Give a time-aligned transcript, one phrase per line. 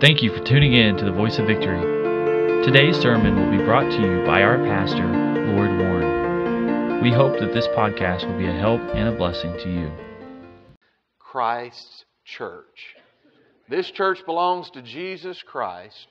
[0.00, 1.78] Thank you for tuning in to the Voice of Victory.
[2.64, 7.02] Today's sermon will be brought to you by our pastor, Loyd Warren.
[7.02, 9.92] We hope that this podcast will be a help and a blessing to you.
[11.18, 12.96] Christ's church.
[13.68, 16.06] This church belongs to Jesus Christ,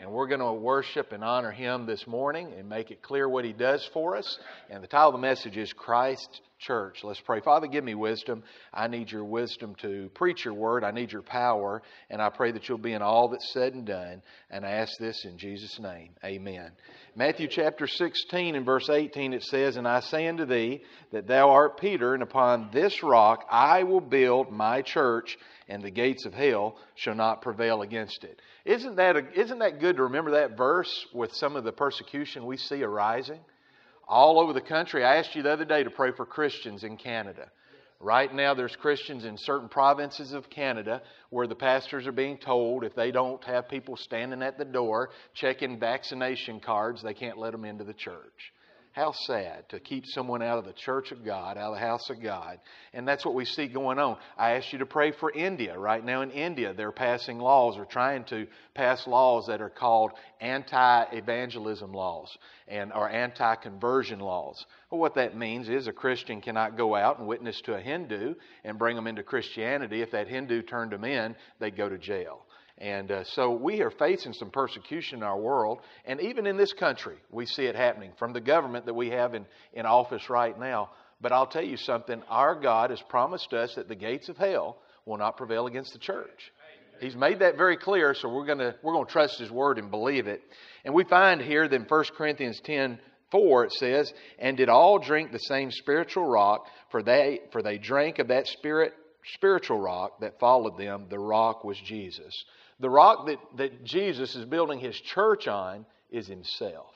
[0.00, 3.44] and we're going to worship and honor him this morning and make it clear what
[3.44, 4.38] he does for us.
[4.70, 7.00] And the title of the message is Christ's church.
[7.02, 7.40] Let's pray.
[7.40, 8.42] Father, give me wisdom.
[8.72, 10.84] I need your wisdom to preach your word.
[10.84, 11.82] I need your power.
[12.08, 14.22] And I pray that you'll be in all that's said and done.
[14.50, 16.10] And I ask this in Jesus' name.
[16.24, 16.70] Amen.
[17.14, 21.50] Matthew chapter 16 and verse 18 it says, And I say unto thee that thou
[21.50, 25.36] art Peter, and upon this rock I will build my church,
[25.68, 28.40] and the gates of hell shall not prevail against it.
[28.64, 32.46] Isn't that, a, isn't that good to remember that verse with some of the persecution
[32.46, 33.40] we see arising?
[34.12, 35.04] All over the country.
[35.04, 37.50] I asked you the other day to pray for Christians in Canada.
[37.98, 42.84] Right now, there's Christians in certain provinces of Canada where the pastors are being told
[42.84, 47.52] if they don't have people standing at the door checking vaccination cards, they can't let
[47.52, 48.52] them into the church.
[48.92, 52.10] How sad to keep someone out of the church of God, out of the house
[52.10, 52.58] of God.
[52.92, 54.18] And that's what we see going on.
[54.36, 55.78] I asked you to pray for India.
[55.78, 60.12] Right now in India, they're passing laws or trying to pass laws that are called
[60.42, 62.36] anti evangelism laws
[62.68, 64.66] and or anti conversion laws.
[64.90, 68.34] Well, what that means is a Christian cannot go out and witness to a Hindu
[68.62, 70.02] and bring them into Christianity.
[70.02, 72.44] If that Hindu turned them in, they'd go to jail.
[72.78, 75.80] And uh, so we are facing some persecution in our world.
[76.04, 79.34] And even in this country, we see it happening from the government that we have
[79.34, 80.90] in, in office right now.
[81.20, 84.78] But I'll tell you something our God has promised us that the gates of hell
[85.06, 86.52] will not prevail against the church.
[87.00, 89.90] He's made that very clear, so we're going we're going to trust His word and
[89.90, 90.40] believe it.
[90.84, 92.98] And we find here that in 1 Corinthians 10
[93.32, 97.78] 4, it says, And did all drink the same spiritual rock, for they, for they
[97.78, 98.92] drank of that spirit,
[99.34, 101.06] spiritual rock that followed them.
[101.08, 102.44] The rock was Jesus.
[102.82, 106.90] The rock that, that Jesus is building his church on is himself.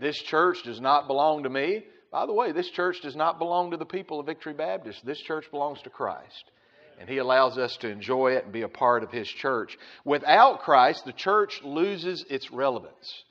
[0.00, 1.84] This church does not belong to me.
[2.10, 5.06] By the way, this church does not belong to the people of Victory Baptist.
[5.06, 6.50] This church belongs to Christ.
[6.98, 9.78] And He allows us to enjoy it and be a part of His church.
[10.04, 13.24] Without Christ, the church loses its relevance.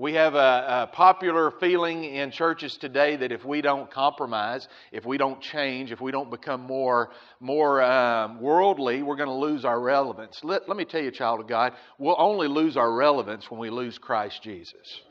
[0.00, 5.04] We have a, a, popular feeling in churches today that if we don't compromise, if
[5.04, 9.66] we don't change, if we don't become more, more um, worldly, we're going to lose
[9.66, 10.40] our relevance.
[10.42, 13.68] Let, let me tell you, child of God, we'll only lose our relevance when we
[13.68, 15.02] lose Christ Jesus.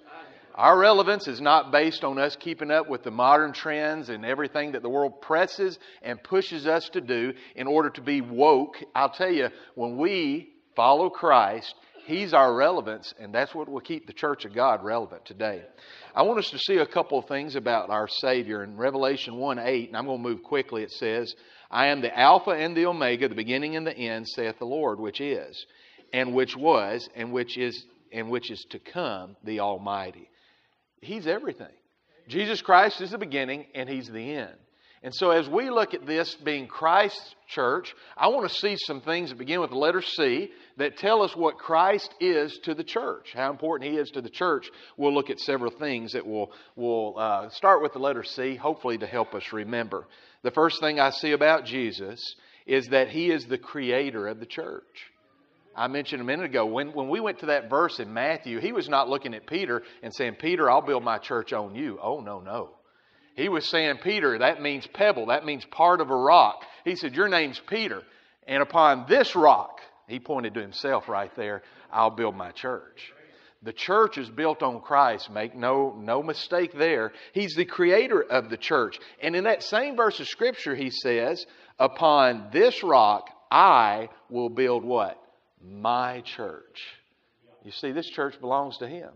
[0.55, 4.71] Our relevance is not based on us keeping up with the modern trends and everything
[4.71, 8.77] that the world presses and pushes us to do in order to be woke.
[8.95, 11.75] I'll tell you, when we follow Christ,
[12.09, 15.61] He's our relevance, and that's what will keep the church of God relevant today.
[16.15, 18.63] I want us to see a couple of things about our Savior.
[18.63, 21.35] In Revelation 1 8, and I'm going to move quickly, it says,
[21.69, 24.99] I am the Alpha and the Omega, the beginning and the end, saith the Lord,
[24.99, 25.63] which is,
[26.11, 30.31] and which was, and which is, and which is to come, the Almighty.
[31.01, 31.67] He's everything.
[32.27, 34.57] Jesus Christ is the beginning, and He's the end.
[35.01, 38.99] And so, as we look at this being Christ's church, I want to see some
[38.99, 42.83] things that begin with the letter C that tell us what Christ is to the
[42.83, 44.69] church, how important He is to the church.
[44.97, 48.97] We'll look at several things that will will uh, start with the letter C, hopefully
[48.97, 50.05] to help us remember.
[50.41, 52.35] The first thing I see about Jesus
[52.65, 54.83] is that He is the creator of the church.
[55.77, 58.73] I mentioned a minute ago, when, when we went to that verse in Matthew, he
[58.73, 61.97] was not looking at Peter and saying, Peter, I'll build my church on you.
[62.01, 62.71] Oh, no, no.
[63.39, 65.27] He was saying, Peter, that means pebble.
[65.27, 66.65] That means part of a rock.
[66.83, 68.01] He said, Your name's Peter.
[68.45, 69.79] And upon this rock,
[70.09, 73.13] he pointed to himself right there, I'll build my church.
[73.63, 75.31] The church is built on Christ.
[75.31, 77.13] Make no, no mistake there.
[77.33, 78.99] He's the creator of the church.
[79.21, 81.45] And in that same verse of Scripture, he says,
[81.79, 85.17] Upon this rock, I will build what?
[85.63, 86.81] My church.
[87.63, 89.11] You see, this church belongs to him.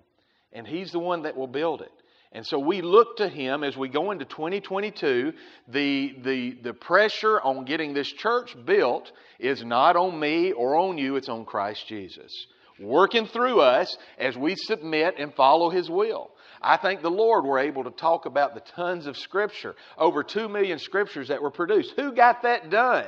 [0.54, 1.92] And he's the one that will build it.
[2.34, 5.34] And so we look to him as we go into 2022.
[5.68, 10.98] The, the, the pressure on getting this church built is not on me or on
[10.98, 12.48] you, it's on Christ Jesus.
[12.80, 16.32] Working through us as we submit and follow his will.
[16.60, 20.50] I thank the Lord we're able to talk about the tons of Scripture, over 2
[20.50, 21.94] million Scriptures that were produced.
[21.98, 23.06] Who got that done?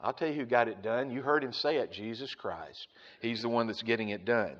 [0.00, 1.10] I'll tell you who got it done.
[1.10, 2.86] You heard him say it Jesus Christ.
[3.20, 4.54] He's the one that's getting it done.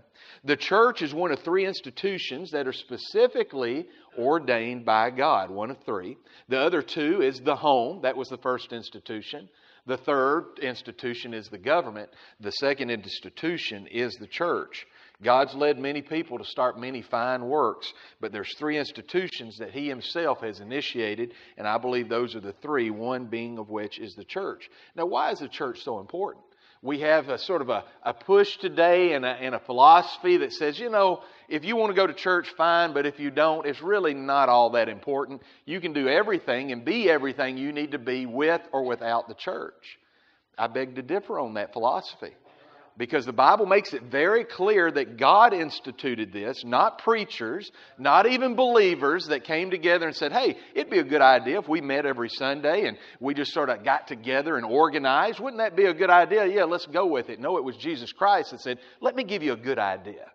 [0.45, 3.87] The church is one of three institutions that are specifically
[4.19, 6.19] ordained by God, one of three.
[6.49, 9.49] The other two is the home, that was the first institution.
[9.87, 12.11] The third institution is the government.
[12.41, 14.87] The second institution is the church.
[15.23, 19.89] God's led many people to start many fine works, but there's three institutions that He
[19.89, 24.15] Himself has initiated, and I believe those are the three, one being of which is
[24.15, 24.71] the church.
[24.95, 26.45] Now, why is the church so important?
[26.83, 30.53] We have a sort of a, a push today and a, and a philosophy that
[30.53, 33.67] says, you know, if you want to go to church, fine, but if you don't,
[33.67, 35.43] it's really not all that important.
[35.65, 39.35] You can do everything and be everything you need to be with or without the
[39.35, 39.99] church.
[40.57, 42.35] I beg to differ on that philosophy.
[42.99, 48.57] Because the Bible makes it very clear that God instituted this, not preachers, not even
[48.57, 52.07] believers that came together and said, hey, it'd be a good idea if we met
[52.07, 55.39] every Sunday and we just sort of got together and organized.
[55.39, 56.47] Wouldn't that be a good idea?
[56.47, 57.39] Yeah, let's go with it.
[57.39, 60.27] No, it was Jesus Christ that said, let me give you a good idea.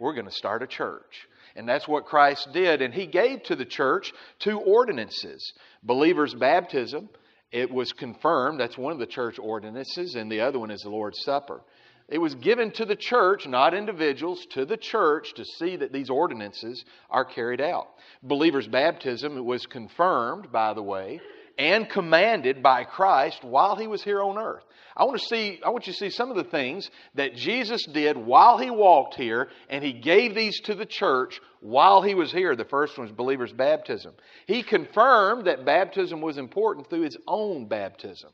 [0.00, 1.28] We're going to start a church.
[1.54, 2.80] And that's what Christ did.
[2.80, 5.52] And He gave to the church two ordinances
[5.82, 7.10] believers' baptism.
[7.52, 8.58] It was confirmed.
[8.58, 11.60] That's one of the church ordinances, and the other one is the Lord's Supper.
[12.08, 16.08] It was given to the church, not individuals, to the church to see that these
[16.08, 17.88] ordinances are carried out.
[18.22, 21.20] Believers' baptism was confirmed, by the way,
[21.58, 24.62] and commanded by Christ while he was here on earth.
[24.96, 27.84] I want to see I want you to see some of the things that Jesus
[27.92, 32.32] did while he walked here and he gave these to the church while he was
[32.32, 32.56] here.
[32.56, 34.14] The first one was believers' baptism.
[34.46, 38.30] He confirmed that baptism was important through his own baptism.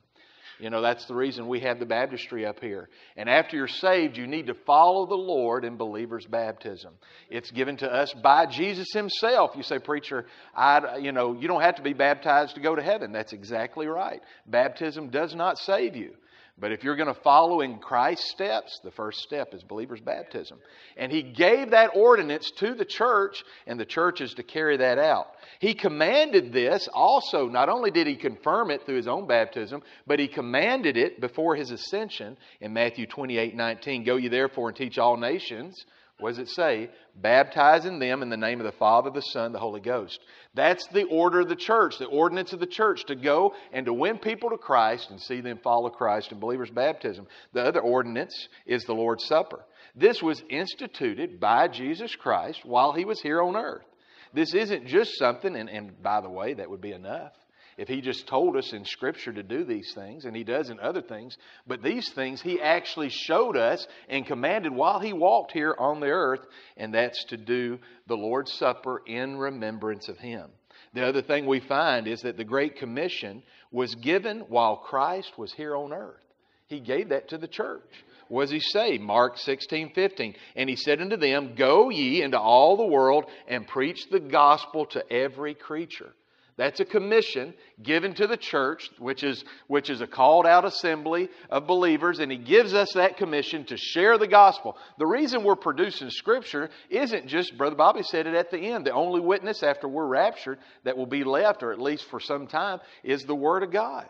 [0.59, 2.89] You know, that's the reason we have the baptistry up here.
[3.17, 6.95] And after you're saved, you need to follow the Lord in believer's baptism.
[7.31, 9.53] It's given to us by Jesus himself.
[9.57, 12.83] You say, preacher, I, you know, you don't have to be baptized to go to
[12.83, 13.13] heaven.
[13.13, 14.21] That's exactly right.
[14.47, 16.15] Baptism does not save you.
[16.59, 20.59] But if you're going to follow in Christ's steps, the first step is believer's baptism.
[20.97, 24.99] And he gave that ordinance to the church, and the church is to carry that
[24.99, 25.29] out.
[25.61, 30.19] He commanded this also, not only did he confirm it through his own baptism, but
[30.19, 34.05] he commanded it before his ascension in Matthew 28 19.
[34.05, 35.85] Go ye therefore and teach all nations
[36.23, 36.89] what does it say?
[37.21, 40.21] Baptizing them in the name of the Father, the Son, the Holy Ghost.
[40.55, 43.93] That's the order of the church, the ordinance of the church, to go and to
[43.93, 47.27] win people to Christ and see them follow Christ in believers' baptism.
[47.53, 49.65] The other ordinance is the Lord's Supper.
[49.95, 53.85] This was instituted by Jesus Christ while he was here on earth.
[54.33, 57.33] This isn't just something, and, and by the way, that would be enough
[57.77, 60.79] if he just told us in Scripture to do these things, and he does in
[60.81, 61.37] other things,
[61.67, 66.09] but these things he actually showed us and commanded while he walked here on the
[66.09, 66.45] earth,
[66.77, 70.51] and that's to do the Lord's Supper in remembrance of him.
[70.95, 75.53] The other thing we find is that the Great Commission was given while Christ was
[75.53, 76.21] here on earth.
[76.67, 78.05] He gave that to the church.
[78.31, 78.99] Does he say?
[78.99, 80.35] Mark 16, 15.
[80.57, 84.87] And he said unto them, Go ye into all the world and preach the gospel
[84.87, 86.13] to every creature.
[86.57, 91.31] That's a commission given to the church, which is, which is a called out assembly
[91.49, 94.77] of believers, and he gives us that commission to share the gospel.
[94.99, 98.93] The reason we're producing scripture isn't just, Brother Bobby said it at the end, the
[98.93, 102.81] only witness after we're raptured that will be left, or at least for some time,
[103.03, 104.07] is the Word of God.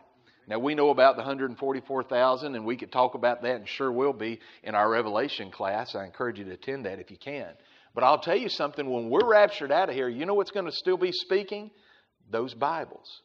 [0.49, 4.13] Now, we know about the 144,000, and we could talk about that, and sure will
[4.13, 5.95] be in our Revelation class.
[5.95, 7.49] I encourage you to attend that if you can.
[7.95, 10.67] But I'll tell you something when we're raptured out of here, you know what's going
[10.67, 11.71] to still be speaking?
[12.33, 13.21] Those Bibles,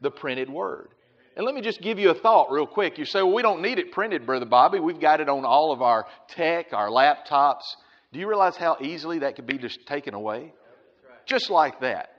[0.00, 0.88] the printed word.
[1.36, 2.98] And let me just give you a thought real quick.
[2.98, 4.80] You say, well, we don't need it printed, Brother Bobby.
[4.80, 7.62] We've got it on all of our tech, our laptops.
[8.12, 10.52] Do you realize how easily that could be just taken away?
[11.26, 12.10] Just like that.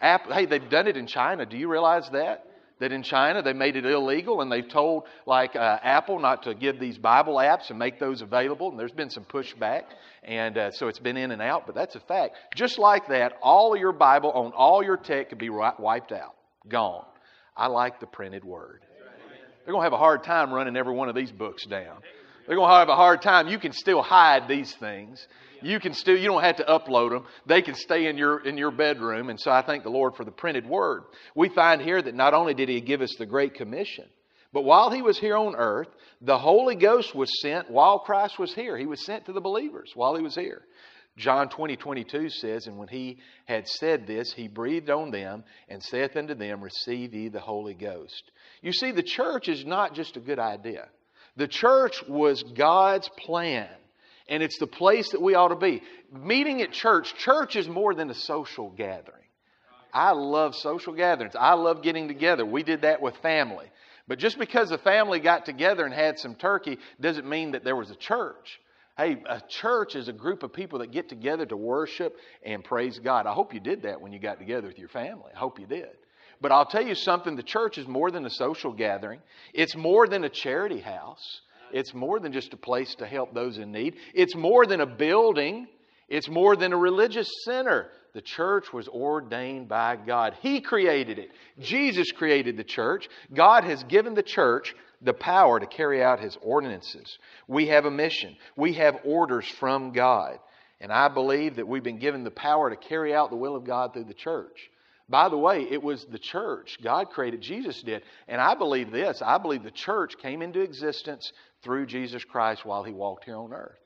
[0.00, 1.44] Hey, they've done it in China.
[1.44, 2.47] Do you realize that?
[2.80, 6.54] That in China they made it illegal and they've told, like uh, Apple, not to
[6.54, 8.70] give these Bible apps and make those available.
[8.70, 9.82] And there's been some pushback.
[10.22, 12.36] And uh, so it's been in and out, but that's a fact.
[12.54, 16.34] Just like that, all your Bible on all your tech could be wiped out,
[16.68, 17.04] gone.
[17.56, 18.82] I like the printed word.
[19.64, 21.98] They're going to have a hard time running every one of these books down.
[22.46, 23.48] They're going to have a hard time.
[23.48, 25.26] You can still hide these things.
[25.62, 27.26] You can still, you don't have to upload them.
[27.46, 29.30] They can stay in your, in your bedroom.
[29.30, 31.04] And so I thank the Lord for the printed word.
[31.34, 34.06] We find here that not only did He give us the Great Commission,
[34.52, 35.88] but while He was here on earth,
[36.20, 38.76] the Holy Ghost was sent while Christ was here.
[38.76, 40.62] He was sent to the believers while He was here.
[41.18, 45.82] John 20, 22 says, And when he had said this, he breathed on them and
[45.82, 48.30] saith unto them, Receive ye the Holy Ghost.
[48.62, 50.88] You see, the church is not just a good idea.
[51.36, 53.68] The church was God's plan,
[54.28, 55.82] and it's the place that we ought to be.
[56.12, 59.24] Meeting at church, church is more than a social gathering.
[59.92, 61.34] I love social gatherings.
[61.38, 62.44] I love getting together.
[62.44, 63.66] We did that with family.
[64.06, 67.76] But just because the family got together and had some turkey doesn't mean that there
[67.76, 68.60] was a church.
[68.96, 72.98] Hey, a church is a group of people that get together to worship and praise
[72.98, 73.26] God.
[73.26, 75.30] I hope you did that when you got together with your family.
[75.34, 75.90] I hope you did.
[76.40, 79.20] But I'll tell you something the church is more than a social gathering,
[79.52, 81.40] it's more than a charity house,
[81.72, 84.86] it's more than just a place to help those in need, it's more than a
[84.86, 85.68] building.
[86.08, 87.90] It's more than a religious center.
[88.14, 90.34] The church was ordained by God.
[90.40, 91.30] He created it.
[91.60, 93.08] Jesus created the church.
[93.34, 97.18] God has given the church the power to carry out His ordinances.
[97.46, 100.38] We have a mission, we have orders from God.
[100.80, 103.64] And I believe that we've been given the power to carry out the will of
[103.64, 104.70] God through the church.
[105.08, 106.78] By the way, it was the church.
[106.82, 108.02] God created, Jesus did.
[108.26, 112.84] And I believe this I believe the church came into existence through Jesus Christ while
[112.84, 113.78] he walked here on earth.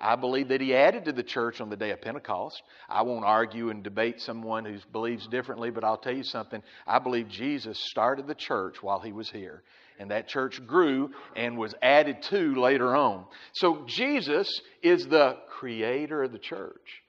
[0.00, 2.60] I believe that he added to the church on the day of Pentecost.
[2.88, 6.62] I won't argue and debate someone who believes differently, but I'll tell you something.
[6.86, 9.62] I believe Jesus started the church while he was here.
[9.98, 13.26] And that church grew and was added to later on.
[13.54, 17.02] So Jesus is the creator of the church.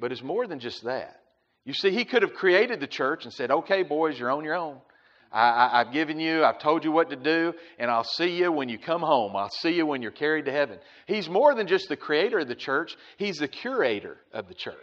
[0.00, 1.20] But it's more than just that.
[1.68, 4.54] You see, he could have created the church and said, okay, boys, you're on your
[4.54, 4.78] own.
[5.30, 8.70] I, have given you, I've told you what to do, and I'll see you when
[8.70, 9.36] you come home.
[9.36, 10.78] I'll see you when you're carried to heaven.
[11.06, 14.76] He's more than just the creator of the church, he's the curator of the church.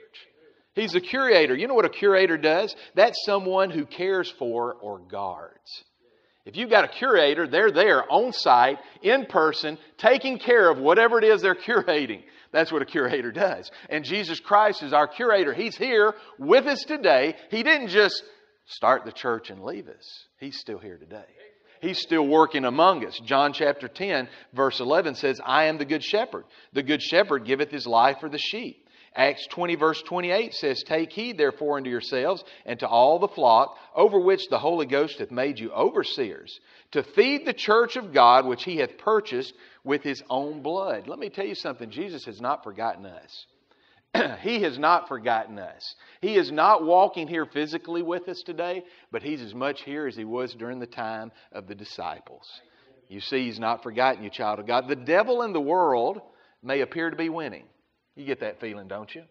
[0.76, 1.56] He's the curator.
[1.56, 2.76] You know what a curator does?
[2.94, 5.84] That's someone who cares for or guards.
[6.46, 11.18] If you've got a curator, they're there on site, in person, taking care of whatever
[11.18, 12.22] it is they're curating.
[12.56, 13.70] That's what a curator does.
[13.90, 15.54] And Jesus Christ is our curator.
[15.54, 17.36] He's here with us today.
[17.52, 18.24] He didn't just
[18.66, 20.26] start the church and leave us.
[20.40, 21.26] He's still here today.
[21.82, 23.20] He's still working among us.
[23.26, 26.46] John chapter 10, verse 11 says, I am the good shepherd.
[26.72, 28.88] The good shepherd giveth his life for the sheep.
[29.14, 33.76] Acts 20, verse 28 says, Take heed therefore unto yourselves and to all the flock
[33.94, 36.58] over which the Holy Ghost hath made you overseers,
[36.96, 41.10] to feed the church of God which he hath purchased with his own blood.
[41.10, 43.46] Let me tell you something Jesus has not forgotten us.
[44.42, 45.96] he has not forgotten us.
[46.22, 50.16] He is not walking here physically with us today, but He's as much here as
[50.16, 52.48] He was during the time of the disciples.
[53.10, 54.88] You see, He's not forgotten you, child of God.
[54.88, 56.22] The devil and the world
[56.64, 57.66] may appear to be winning.
[58.16, 59.24] You get that feeling, don't you?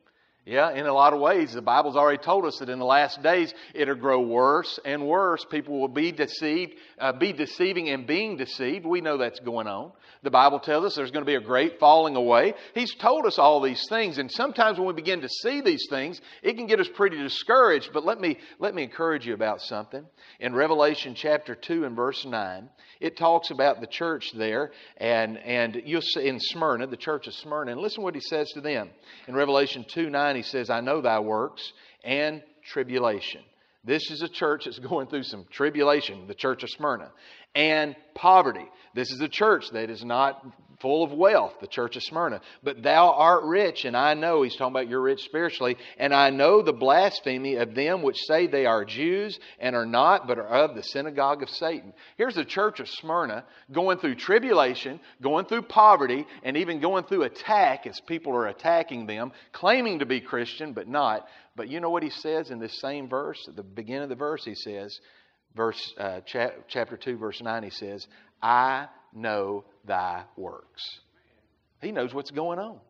[0.46, 3.22] Yeah, in a lot of ways, the Bible's already told us that in the last
[3.22, 5.42] days it'll grow worse and worse.
[5.50, 8.84] People will be deceived, uh, be deceiving and being deceived.
[8.84, 9.92] We know that's going on.
[10.22, 12.54] The Bible tells us there's going to be a great falling away.
[12.74, 16.20] He's told us all these things, and sometimes when we begin to see these things,
[16.42, 17.90] it can get us pretty discouraged.
[17.94, 20.04] But let me let me encourage you about something.
[20.40, 22.68] In Revelation chapter two and verse nine,
[23.00, 27.34] it talks about the church there, and and you'll see in Smyrna, the church of
[27.34, 28.90] Smyrna, and listen what he says to them
[29.26, 31.72] in Revelation two nine 9, he says, I know thy works
[32.02, 33.42] and tribulation.
[33.84, 37.10] This is a church that's going through some tribulation, the church of Smyrna,
[37.54, 38.66] and poverty.
[38.94, 40.44] This is a church that is not
[40.84, 42.42] full of wealth, the church of Smyrna.
[42.62, 46.28] But thou art rich, and I know, he's talking about you're rich spiritually, and I
[46.28, 50.46] know the blasphemy of them which say they are Jews and are not, but are
[50.46, 51.94] of the synagogue of Satan.
[52.18, 57.22] Here's the church of Smyrna going through tribulation, going through poverty, and even going through
[57.22, 61.26] attack as people are attacking them, claiming to be Christian, but not.
[61.56, 63.42] But you know what he says in this same verse?
[63.48, 65.00] At the beginning of the verse, he says,
[65.56, 68.06] verse uh, cha- chapter 2, verse 9, he says,
[68.42, 71.00] I know thy works.
[71.80, 72.80] He knows what's going on.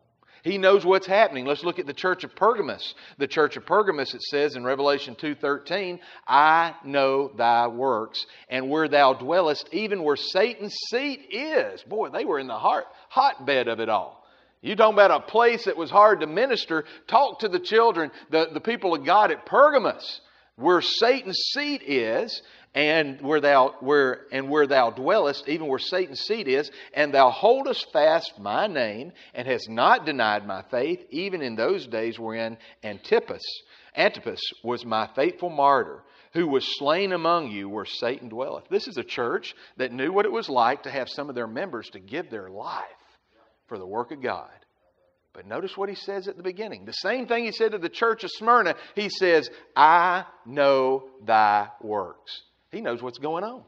[0.45, 1.45] He knows what's happening.
[1.45, 2.93] Let's look at the church of Pergamos.
[3.17, 8.87] The church of Pergamos, it says in Revelation 2.13, I know thy works, and where
[8.87, 11.81] thou dwellest, even where Satan's seat is.
[11.81, 14.23] Boy, they were in the heart, hotbed of it all.
[14.61, 16.85] You talking about a place that was hard to minister.
[17.07, 20.21] Talk to the children, the, the people of God at Pergamos,
[20.57, 22.41] where Satan's seat is,
[22.75, 27.31] and where thou where and where thou dwellest, even where Satan's seat is, and thou
[27.31, 32.57] holdest fast my name, and hast not denied my faith, even in those days wherein
[32.83, 33.41] Antipas,
[33.95, 36.03] Antipas was my faithful martyr,
[36.33, 38.65] who was slain among you where Satan dwelleth.
[38.69, 41.47] This is a church that knew what it was like to have some of their
[41.47, 42.83] members to give their life
[43.67, 44.51] for the work of God.
[45.33, 46.85] But notice what he says at the beginning.
[46.85, 48.75] The same thing he said to the church of Smyrna.
[48.95, 52.41] He says, I know thy works.
[52.75, 53.63] He knows what's going on.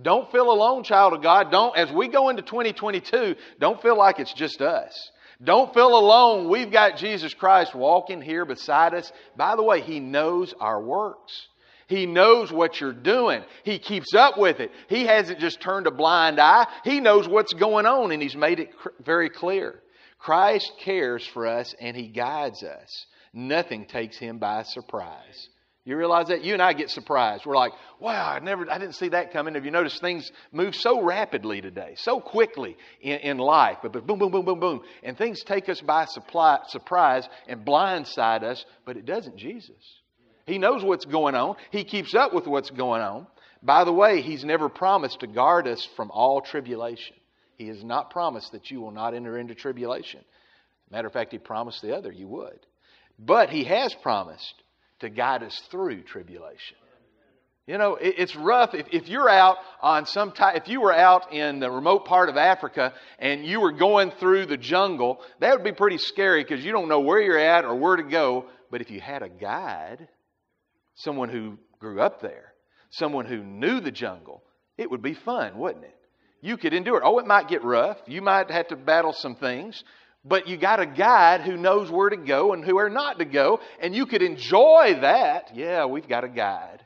[0.00, 1.50] Don't feel alone, child of God.
[1.50, 5.10] Don't, as we go into 2022, don't feel like it's just us.
[5.42, 6.48] Don't feel alone.
[6.48, 9.10] We've got Jesus Christ walking here beside us.
[9.36, 11.48] By the way, He knows our works.
[11.88, 13.42] He knows what you're doing.
[13.64, 14.70] He keeps up with it.
[14.88, 16.68] He hasn't just turned a blind eye.
[16.84, 19.80] He knows what's going on and He's made it cr- very clear.
[20.20, 23.06] Christ cares for us and He guides us.
[23.32, 25.48] Nothing takes Him by surprise.
[25.88, 26.44] You realize that?
[26.44, 27.46] You and I get surprised.
[27.46, 29.54] We're like, wow, I never, I didn't see that coming.
[29.54, 33.78] Have you noticed things move so rapidly today, so quickly in, in life?
[33.80, 34.82] But, but boom, boom, boom, boom, boom.
[35.02, 39.82] And things take us by supply, surprise and blindside us, but it doesn't Jesus.
[40.44, 41.56] He knows what's going on.
[41.70, 43.26] He keeps up with what's going on.
[43.62, 47.16] By the way, He's never promised to guard us from all tribulation.
[47.56, 50.20] He has not promised that you will not enter into tribulation.
[50.90, 52.58] Matter of fact, He promised the other you would.
[53.18, 54.52] But He has promised
[55.00, 56.76] to guide us through tribulation.
[57.68, 58.72] You know, it's rough.
[58.72, 62.30] If, if you're out on some type, if you were out in the remote part
[62.30, 66.64] of Africa and you were going through the jungle, that would be pretty scary because
[66.64, 68.46] you don't know where you're at or where to go.
[68.70, 70.08] But if you had a guide,
[70.94, 72.54] someone who grew up there,
[72.88, 74.42] someone who knew the jungle,
[74.78, 75.94] it would be fun, wouldn't it?
[76.40, 77.02] You could endure it.
[77.04, 77.98] Oh, it might get rough.
[78.06, 79.84] You might have to battle some things,
[80.24, 83.60] but you got a guide who knows where to go and where not to go,
[83.80, 85.50] and you could enjoy that.
[85.54, 86.84] Yeah, we've got a guide.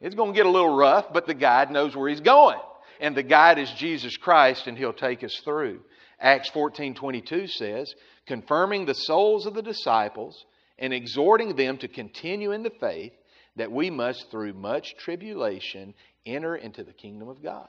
[0.00, 2.58] It's going to get a little rough, but the guide knows where he's going.
[3.00, 5.80] And the guide is Jesus Christ, and he'll take us through.
[6.20, 7.94] Acts 14 22 says,
[8.26, 10.44] confirming the souls of the disciples
[10.78, 13.12] and exhorting them to continue in the faith,
[13.56, 15.94] that we must, through much tribulation,
[16.26, 17.68] enter into the kingdom of God.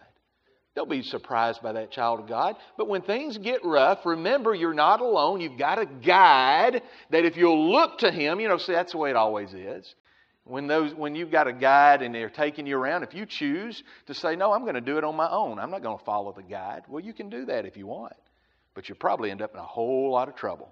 [0.76, 2.58] Don't be surprised by that child of God.
[2.78, 5.40] But when things get rough, remember you're not alone.
[5.40, 8.98] You've got a guide that if you'll look to him, you know, see, that's the
[8.98, 9.96] way it always is.
[10.44, 13.82] When, those, when you've got a guide and they're taking you around, if you choose
[14.08, 16.04] to say, No, I'm going to do it on my own, I'm not going to
[16.04, 18.14] follow the guide, well, you can do that if you want.
[18.76, 20.72] But you'll probably end up in a whole lot of trouble.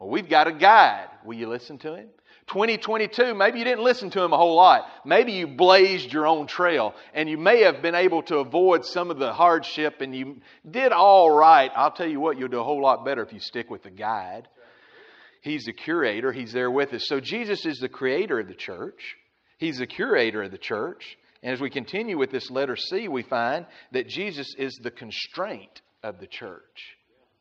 [0.00, 1.08] Well, we've got a guide.
[1.24, 2.08] Will you listen to him?
[2.48, 4.84] 2022, maybe you didn't listen to him a whole lot.
[5.04, 9.10] Maybe you blazed your own trail and you may have been able to avoid some
[9.10, 11.70] of the hardship and you did all right.
[11.74, 13.90] I'll tell you what, you'll do a whole lot better if you stick with the
[13.90, 14.46] guide.
[15.42, 17.06] He's the curator, He's there with us.
[17.06, 19.16] So Jesus is the creator of the church,
[19.58, 21.16] He's the curator of the church.
[21.42, 25.82] And as we continue with this letter C, we find that Jesus is the constraint
[26.02, 26.96] of the church.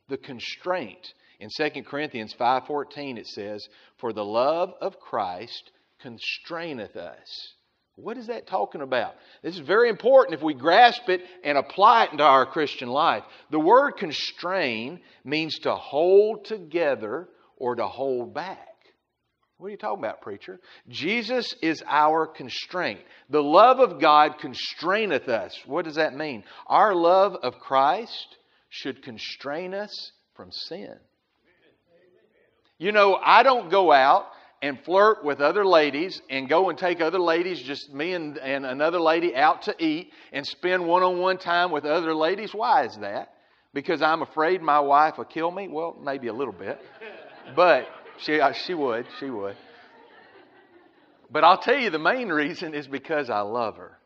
[0.10, 1.14] The constraint.
[1.40, 7.54] In 2 Corinthians 5:14 it says, "For the love of Christ constraineth us."
[7.96, 9.16] What is that talking about?
[9.42, 13.24] This is very important if we grasp it and apply it into our Christian life.
[13.52, 18.76] The word constrain means to hold together or to hold back.
[19.58, 20.60] What are you talking about, preacher?
[20.90, 23.00] Jesus is our constraint.
[23.30, 25.58] The love of God constraineth us.
[25.66, 26.44] What does that mean?
[26.68, 28.38] Our love of Christ
[28.68, 31.00] should constrain us from sin.
[32.78, 34.26] You know, I don't go out
[34.62, 38.66] and flirt with other ladies and go and take other ladies, just me and, and
[38.66, 42.54] another lady out to eat and spend one on one time with other ladies.
[42.54, 43.34] Why is that?
[43.74, 45.68] Because I'm afraid my wife will kill me?
[45.68, 46.80] Well, maybe a little bit.
[47.56, 49.56] But she, uh, she would, she would.
[51.30, 53.98] But I'll tell you the main reason is because I love her.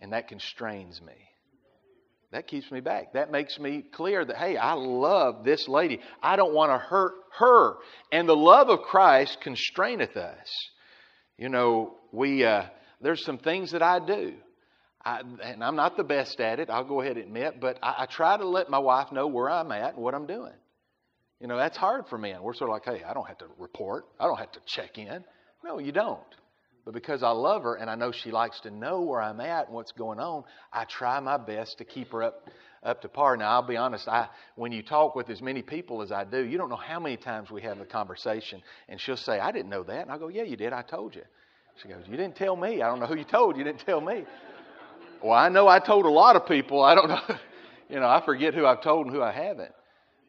[0.00, 1.14] And that constrains me.
[2.32, 3.12] That keeps me back.
[3.12, 6.00] That makes me clear that, hey, I love this lady.
[6.22, 7.74] I don't want to hurt her.
[8.10, 10.48] And the love of Christ constraineth us.
[11.36, 12.64] You know, we, uh,
[13.02, 14.34] there's some things that I do.
[15.04, 17.94] I, and I'm not the best at it, I'll go ahead and admit, but I,
[17.98, 20.52] I try to let my wife know where I'm at and what I'm doing.
[21.40, 22.40] You know, that's hard for men.
[22.40, 24.98] We're sort of like, hey, I don't have to report, I don't have to check
[24.98, 25.24] in.
[25.64, 26.20] No, you don't.
[26.84, 29.66] But because I love her and I know she likes to know where I'm at
[29.66, 32.48] and what's going on, I try my best to keep her up
[32.82, 33.36] up to par.
[33.36, 36.42] Now, I'll be honest, I when you talk with as many people as I do,
[36.42, 39.70] you don't know how many times we have a conversation and she'll say, I didn't
[39.70, 40.02] know that.
[40.02, 41.22] And I'll go, Yeah, you did, I told you.
[41.80, 42.82] She goes, You didn't tell me.
[42.82, 44.24] I don't know who you told, you didn't tell me.
[45.22, 46.82] Well, I know I told a lot of people.
[46.82, 47.20] I don't know.
[47.88, 49.72] you know, I forget who I've told and who I haven't.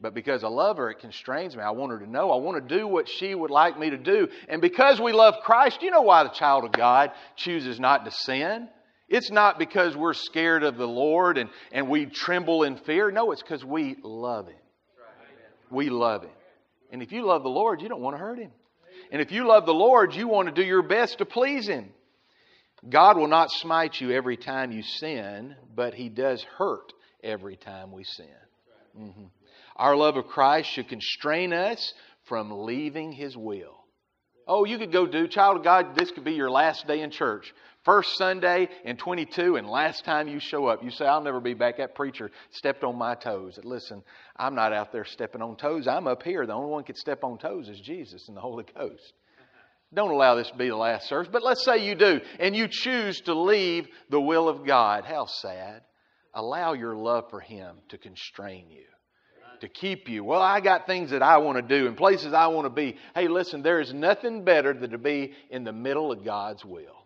[0.04, 1.64] But because I love her, it constrains me.
[1.64, 2.30] I want her to know.
[2.30, 4.28] I want to do what she would like me to do.
[4.50, 8.12] And because we love Christ, you know why the child of God chooses not to
[8.12, 8.68] sin?
[9.08, 13.12] It's not because we're scared of the Lord and, and we tremble in fear.
[13.12, 14.58] No, it's because we love Him.
[15.72, 16.32] We love Him.
[16.92, 18.52] And if you love the Lord, you don't want to hurt Him.
[19.10, 21.90] And if you love the Lord, you want to do your best to please Him.
[22.90, 26.92] God will not smite you every time you sin, but He does hurt
[27.24, 28.28] every time we sin.
[29.00, 29.24] Mm-hmm.
[29.76, 31.94] Our love of Christ should constrain us
[32.26, 33.84] from leaving His will.
[34.48, 37.12] Oh, you could go do, child of God, this could be your last day in
[37.12, 37.54] church.
[37.86, 41.54] First Sunday in 22, and last time you show up, you say, I'll never be
[41.54, 41.78] back.
[41.78, 43.60] That preacher stepped on my toes.
[43.64, 44.04] Listen,
[44.38, 45.88] I'm not out there stepping on toes.
[45.88, 46.46] I'm up here.
[46.46, 49.14] The only one can step on toes is Jesus and the Holy Ghost.
[49.94, 51.30] Don't allow this to be the last service.
[51.32, 55.06] But let's say you do, and you choose to leave the will of God.
[55.06, 55.82] How sad.
[56.34, 58.86] Allow your love for Him to constrain you
[59.62, 60.24] to keep you.
[60.24, 62.98] Well, I got things that I want to do and places I want to be.
[63.16, 67.06] Hey, listen, there is nothing better than to be in the middle of God's will.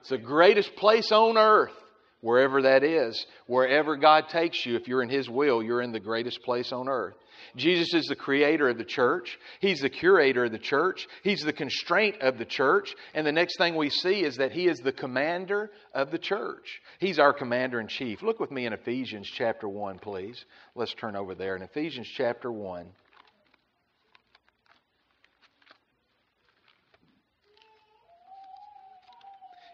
[0.00, 1.72] It's the greatest place on earth,
[2.20, 3.26] wherever that is.
[3.46, 6.88] Wherever God takes you, if you're in His will, you're in the greatest place on
[6.88, 7.16] earth.
[7.54, 11.52] Jesus is the creator of the church, He's the curator of the church, He's the
[11.52, 12.94] constraint of the church.
[13.14, 16.80] And the next thing we see is that He is the commander of the church.
[16.98, 18.22] He's our commander in chief.
[18.22, 20.44] Look with me in Ephesians chapter 1, please.
[20.74, 21.56] Let's turn over there.
[21.56, 22.86] In Ephesians chapter 1.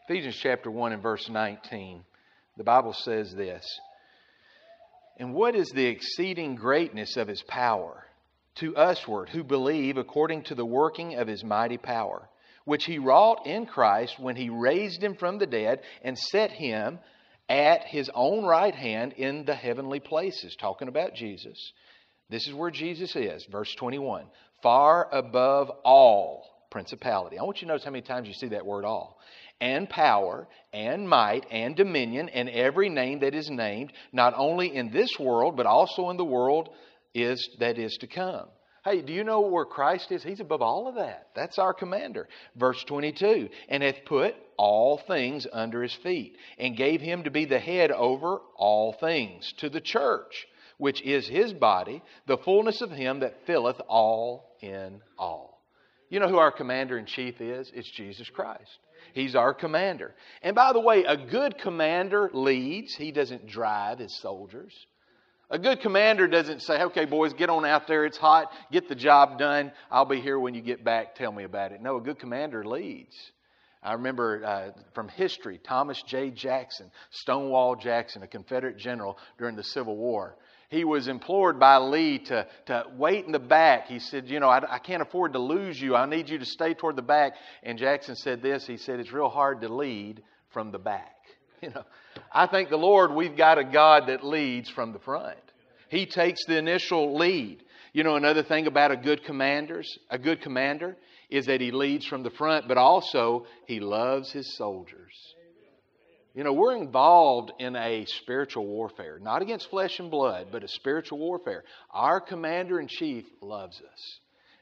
[0.09, 2.03] Ephesians chapter 1 and verse 19,
[2.57, 3.65] the Bible says this
[5.19, 8.05] and what is the exceeding greatness of his power
[8.57, 12.29] to usward who believe according to the working of his mighty power,
[12.65, 16.99] which he wrought in Christ when he raised him from the dead and set him
[17.49, 20.57] at his own right hand in the heavenly places?
[20.57, 21.73] Talking about Jesus.
[22.29, 24.27] This is where Jesus is, verse 21
[24.63, 27.39] far above all principality.
[27.39, 29.19] I want you to notice how many times you see that word all.
[29.63, 34.91] And power, and might, and dominion, and every name that is named, not only in
[34.91, 36.71] this world, but also in the world
[37.15, 38.49] is that is to come.
[38.85, 40.25] Hey, do you know where Christ is?
[40.25, 41.29] He's above all of that.
[41.37, 42.29] That's our commander.
[42.57, 47.45] Verse 22 And hath put all things under his feet, and gave him to be
[47.45, 50.47] the head over all things to the church,
[50.79, 55.63] which is his body, the fullness of him that filleth all in all.
[56.09, 57.71] You know who our commander in chief is?
[57.73, 58.79] It's Jesus Christ.
[59.15, 60.15] He's our commander.
[60.43, 64.75] And by the way, a good commander leads, he doesn't drive his soldiers.
[65.51, 68.07] A good commander doesn't say, okay, boys, get on out there.
[68.07, 68.51] It's hot.
[68.73, 69.71] Get the job done.
[69.91, 71.15] I'll be here when you get back.
[71.15, 71.83] Tell me about it.
[71.83, 73.15] No, a good commander leads.
[73.83, 76.31] I remember uh, from history Thomas J.
[76.31, 80.37] Jackson, Stonewall Jackson, a Confederate general during the Civil War.
[80.73, 83.89] He was implored by Lee to, to wait in the back.
[83.89, 85.95] He said, You know, I, I can't afford to lose you.
[85.95, 87.35] I need you to stay toward the back.
[87.63, 91.15] And Jackson said this He said, It's real hard to lead from the back.
[91.61, 91.85] You know,
[92.33, 95.39] I think the Lord, we've got a God that leads from the front.
[95.91, 97.63] He takes the initial lead.
[97.93, 100.97] You know, another thing about a good commander's, a good commander
[101.31, 105.13] is that he leads from the front, but also he loves his soldiers.
[106.35, 110.69] You know, we're involved in a spiritual warfare, not against flesh and blood, but a
[110.69, 111.63] spiritual warfare.
[111.91, 114.19] Our commander in chief loves us.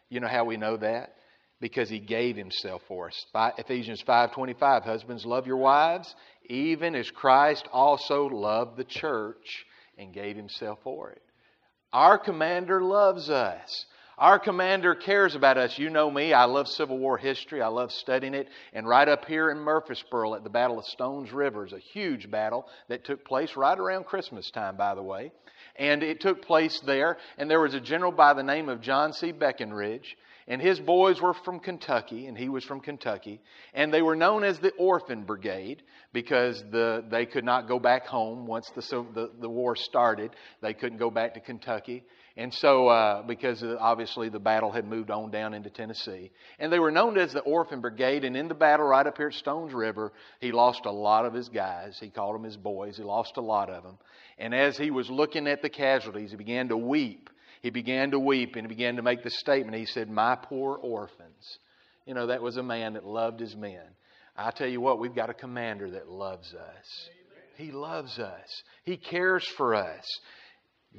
[0.08, 1.14] You know how we know that?
[1.60, 3.26] Because he gave himself for us.
[3.32, 6.14] By Ephesians 5:25, husbands love your wives
[6.50, 9.64] even as Christ also loved the church
[9.96, 11.22] and gave himself for it.
[11.92, 13.86] Our commander loves us.
[14.20, 15.78] Our commander cares about us.
[15.78, 16.34] You know me.
[16.34, 17.62] I love Civil War history.
[17.62, 18.48] I love studying it.
[18.74, 22.30] And right up here in Murfreesboro at the Battle of Stones River is a huge
[22.30, 25.32] battle that took place right around Christmas time, by the way.
[25.76, 27.16] And it took place there.
[27.38, 29.32] And there was a general by the name of John C.
[29.32, 30.18] Breckinridge.
[30.46, 33.40] And his boys were from Kentucky, and he was from Kentucky.
[33.72, 38.06] And they were known as the Orphan Brigade because the, they could not go back
[38.06, 38.82] home once the,
[39.14, 40.32] the, the war started.
[40.60, 42.04] They couldn't go back to Kentucky.
[42.40, 46.30] And so, uh, because obviously the battle had moved on down into Tennessee.
[46.58, 48.24] And they were known as the Orphan Brigade.
[48.24, 51.34] And in the battle right up here at Stones River, he lost a lot of
[51.34, 51.98] his guys.
[52.00, 52.96] He called them his boys.
[52.96, 53.98] He lost a lot of them.
[54.38, 58.18] And as he was looking at the casualties, he began to weep he began to
[58.18, 59.76] weep and he began to make the statement.
[59.76, 61.58] He said, My poor orphans.
[62.06, 63.82] You know, that was a man that loved his men.
[64.36, 67.08] I tell you what, we've got a commander that loves us.
[67.56, 68.62] He loves us.
[68.84, 70.04] He cares for us.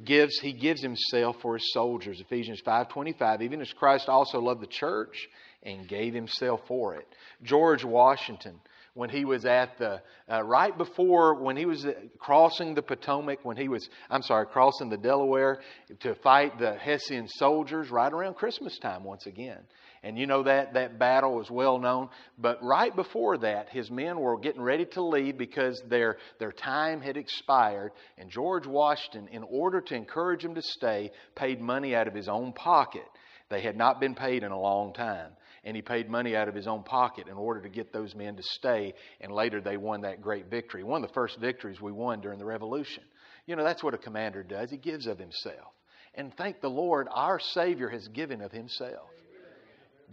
[0.04, 2.20] Gives, he gives himself for his soldiers.
[2.20, 5.28] Ephesians 5.25, even as Christ also loved the church
[5.62, 7.06] and gave himself for it.
[7.42, 8.58] George Washington
[8.94, 11.86] when he was at the, uh, right before, when he was
[12.18, 15.60] crossing the Potomac, when he was, I'm sorry, crossing the Delaware
[16.00, 19.60] to fight the Hessian soldiers right around Christmas time once again.
[20.04, 22.08] And you know that, that battle was well known.
[22.36, 27.00] But right before that, his men were getting ready to leave because their, their time
[27.00, 27.92] had expired.
[28.18, 32.28] And George Washington, in order to encourage them to stay, paid money out of his
[32.28, 33.06] own pocket.
[33.48, 35.32] They had not been paid in a long time
[35.64, 38.36] and he paid money out of his own pocket in order to get those men
[38.36, 38.94] to stay.
[39.20, 40.82] And later they won that great victory.
[40.82, 43.04] One of the first victories we won during the Revolution.
[43.46, 44.70] You know, that's what a commander does.
[44.70, 45.72] He gives of himself.
[46.14, 49.08] And thank the Lord, our Savior has given of himself.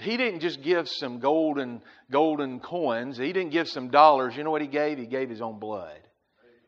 [0.02, 1.82] He didn't just give some golden,
[2.12, 3.18] golden coins.
[3.18, 4.36] He didn't give some dollars.
[4.36, 4.98] You know what he gave?
[4.98, 6.00] He gave his own blood.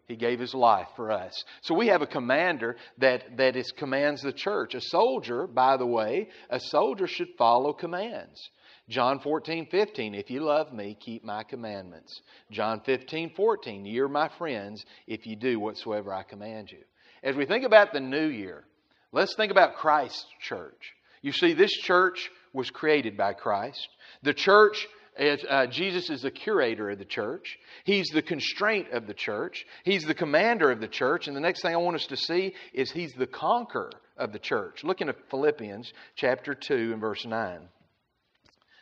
[0.07, 1.45] He gave his life for us.
[1.61, 4.75] So we have a commander that, that is, commands the church.
[4.75, 8.49] A soldier, by the way, a soldier should follow commands.
[8.89, 12.21] John 14, 15, if you love me, keep my commandments.
[12.51, 16.79] John 15, 14, you're my friends if you do whatsoever I command you.
[17.23, 18.65] As we think about the new year,
[19.13, 20.93] let's think about Christ's church.
[21.21, 23.87] You see, this church was created by Christ.
[24.23, 24.87] The church
[25.19, 27.59] uh, Jesus is the curator of the church.
[27.83, 29.65] He's the constraint of the church.
[29.83, 31.27] He's the commander of the church.
[31.27, 34.39] And the next thing I want us to see is he's the conqueror of the
[34.39, 34.85] church.
[34.85, 37.67] Look into Philippians chapter 2 and verse 9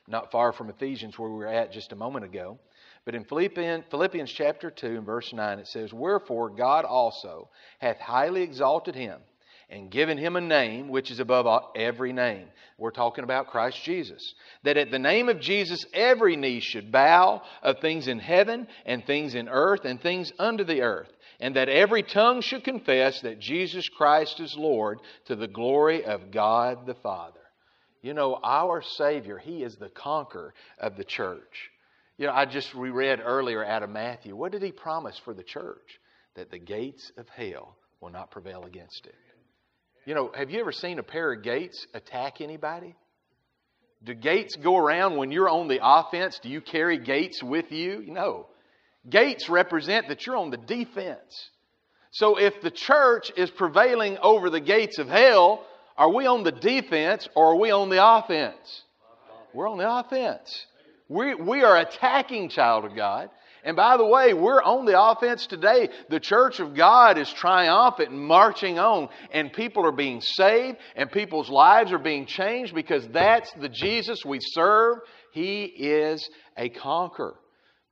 [0.09, 2.57] not far from Ephesians, where we were at just a moment ago.
[3.05, 7.97] But in Philippians, Philippians chapter 2 and verse 9, it says, Wherefore God also hath
[7.99, 9.19] highly exalted him,
[9.69, 12.47] and given him a name which is above every name.
[12.77, 14.33] We're talking about Christ Jesus.
[14.63, 19.05] That at the name of Jesus, every knee should bow of things in heaven and
[19.05, 21.09] things in earth and things under the earth.
[21.39, 26.31] And that every tongue should confess that Jesus Christ is Lord to the glory of
[26.31, 27.39] God the Father.
[28.01, 31.69] You know, our Savior, He is the conqueror of the church.
[32.17, 34.35] You know, I just reread earlier out of Matthew.
[34.35, 35.99] What did He promise for the church?
[36.35, 39.15] That the gates of hell will not prevail against it.
[40.05, 42.95] You know, have you ever seen a pair of gates attack anybody?
[44.03, 46.39] Do gates go around when you're on the offense?
[46.41, 48.03] Do you carry gates with you?
[48.07, 48.47] No.
[49.09, 51.49] Gates represent that you're on the defense.
[52.11, 55.63] So if the church is prevailing over the gates of hell,
[55.97, 58.83] are we on the defense or are we on the offense?
[59.53, 60.65] We're on the offense.
[61.07, 63.29] We, we are attacking, child of God.
[63.63, 65.89] And by the way, we're on the offense today.
[66.09, 71.11] The church of God is triumphant and marching on, and people are being saved, and
[71.11, 74.99] people's lives are being changed because that's the Jesus we serve.
[75.31, 77.35] He is a conqueror.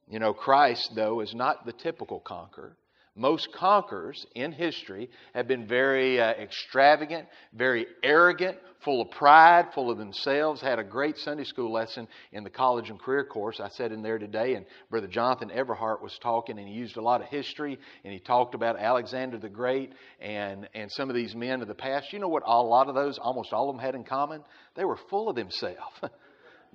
[0.09, 2.77] You know, Christ, though, is not the typical conqueror.
[3.17, 9.89] Most conquerors in history have been very uh, extravagant, very arrogant, full of pride, full
[9.89, 10.61] of themselves.
[10.61, 13.59] Had a great Sunday school lesson in the college and career course.
[13.59, 17.01] I sat in there today, and Brother Jonathan Everhart was talking, and he used a
[17.01, 21.35] lot of history, and he talked about Alexander the Great and, and some of these
[21.35, 22.13] men of the past.
[22.13, 24.43] You know what a lot of those, almost all of them had in common?
[24.75, 25.99] They were full of themselves.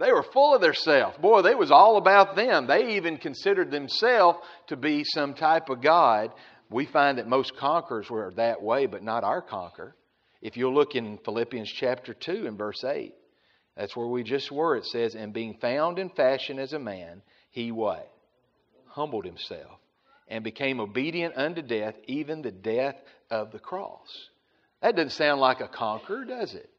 [0.03, 1.17] They were full of themselves.
[1.19, 2.67] Boy, they was all about them.
[2.67, 6.33] They even considered themselves to be some type of God.
[6.69, 9.95] We find that most conquerors were that way, but not our conqueror.
[10.41, 13.15] If you'll look in Philippians chapter 2 and verse 8,
[13.77, 14.75] that's where we just were.
[14.77, 18.12] It says, And being found in fashion as a man, he what?
[18.88, 19.79] Humbled himself
[20.27, 22.97] and became obedient unto death, even the death
[23.31, 24.09] of the cross.
[24.81, 26.72] That doesn't sound like a conqueror, does it?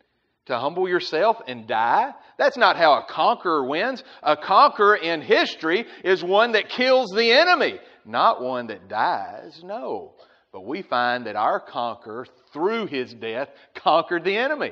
[0.45, 2.11] To humble yourself and die.
[2.37, 4.03] That's not how a conqueror wins.
[4.21, 9.61] A conqueror in history is one that kills the enemy, not one that dies.
[9.63, 10.13] No.
[10.51, 14.71] But we find that our conqueror, through his death, conquered the enemy.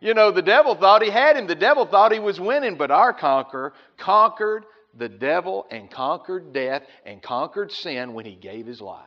[0.00, 1.46] You know, the devil thought he had him.
[1.46, 4.64] The devil thought he was winning, but our conqueror conquered
[4.96, 9.06] the devil and conquered death and conquered sin when he gave his life.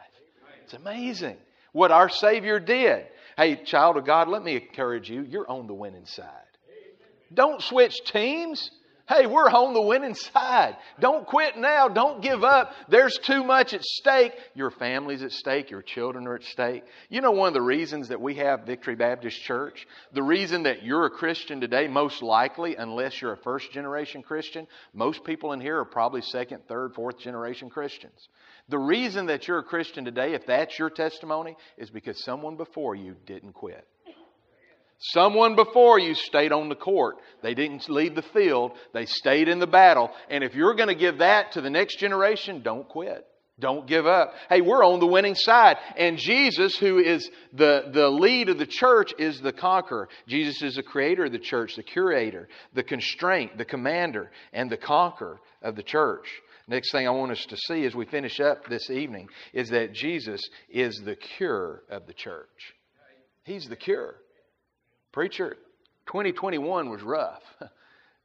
[0.64, 1.38] It's amazing
[1.72, 3.06] what our Savior did.
[3.38, 5.22] Hey, child of God, let me encourage you.
[5.22, 6.28] You're on the winning side.
[7.34, 8.72] Don't switch teams.
[9.12, 10.78] Hey, we're on the winning side.
[11.02, 11.90] Don't quit now.
[11.90, 12.72] Don't give up.
[12.88, 14.32] There's too much at stake.
[14.56, 15.70] Your family's at stake.
[15.70, 16.84] Your children are at stake.
[17.10, 20.84] You know, one of the reasons that we have Victory Baptist Church, the reason that
[20.84, 25.60] you're a Christian today, most likely, unless you're a first generation Christian, most people in
[25.60, 28.30] here are probably second, third, fourth generation Christians.
[28.70, 32.96] The reason that you're a Christian today, if that's your testimony, is because someone before
[32.96, 33.86] you didn't quit.
[35.04, 37.18] Someone before you stayed on the court.
[37.42, 38.74] They didn't leave the field.
[38.94, 40.12] They stayed in the battle.
[40.30, 43.26] And if you're going to give that to the next generation, don't quit.
[43.60, 44.34] Don't give up.
[44.48, 45.78] Hey, we're on the winning side.
[45.98, 50.08] And Jesus, who is the, the lead of the church, is the conqueror.
[50.28, 54.78] Jesus is the creator of the church, the curator, the constraint, the commander, and the
[54.78, 56.28] conqueror of the church.
[56.68, 59.94] Next thing I want us to see as we finish up this evening is that
[59.94, 62.76] Jesus is the cure of the church.
[63.44, 64.16] He's the cure.
[65.12, 65.58] Preacher,
[66.08, 67.44] 2021 was rough.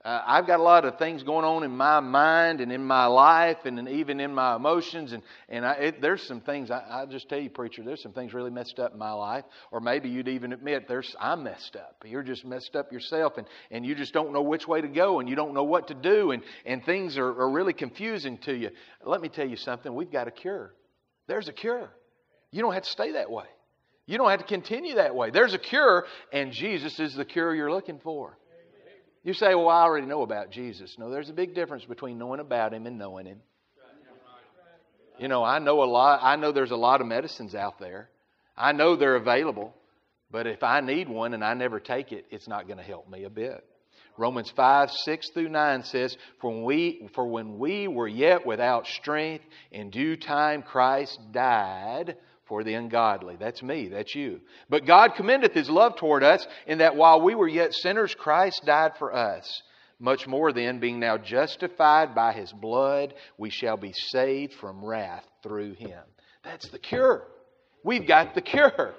[0.06, 3.06] Uh, I've got a lot of things going on in my mind and in my
[3.06, 5.12] life and even in my emotions.
[5.12, 8.12] And, and I, it, there's some things, I, I'll just tell you, preacher, there's some
[8.12, 9.44] things really messed up in my life.
[9.72, 12.04] Or maybe you'd even admit, there's, I'm messed up.
[12.04, 15.18] You're just messed up yourself and, and you just don't know which way to go
[15.18, 18.54] and you don't know what to do and, and things are, are really confusing to
[18.54, 18.70] you.
[19.04, 19.92] Let me tell you something.
[19.92, 20.72] We've got a cure.
[21.26, 21.90] There's a cure.
[22.52, 23.46] You don't have to stay that way.
[24.06, 25.30] You don't have to continue that way.
[25.30, 28.38] There's a cure, and Jesus is the cure you're looking for.
[29.24, 30.94] You say, well, I already know about Jesus.
[30.98, 33.40] No, there's a big difference between knowing about him and knowing him.
[35.18, 38.08] You know, I know a lot, I know there's a lot of medicines out there.
[38.56, 39.74] I know they're available,
[40.30, 43.08] but if I need one and I never take it, it's not going to help
[43.08, 43.64] me a bit.
[44.18, 48.86] Romans 5, 6 through 9 says, for when, we, for when we were yet without
[48.86, 53.36] strength, in due time Christ died for the ungodly.
[53.36, 54.40] That's me, that's you.
[54.68, 58.62] But God commendeth his love toward us in that while we were yet sinners, Christ
[58.64, 59.62] died for us.
[59.98, 65.24] Much more then, being now justified by his blood, we shall be saved from wrath
[65.42, 66.02] through him.
[66.44, 67.26] That's the cure.
[67.82, 68.94] We've got the cure.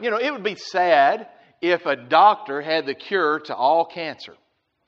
[0.00, 1.28] You know, it would be sad
[1.62, 4.34] if a doctor had the cure to all cancer.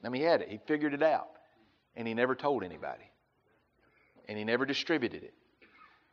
[0.04, 1.28] I mean, he had it, he figured it out,
[1.96, 3.10] and he never told anybody,
[4.28, 5.34] and he never distributed it